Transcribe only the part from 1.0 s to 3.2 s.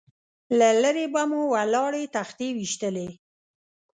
به مو ولاړې تختې ويشتلې.